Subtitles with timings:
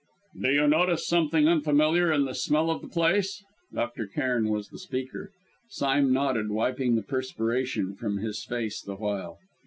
[0.41, 4.07] "Do you notice something unfamiliar in the smell of the place?" Dr.
[4.07, 5.29] Cairn was the speaker.
[5.69, 9.37] Sime nodded, wiping the perspiration from his face the while.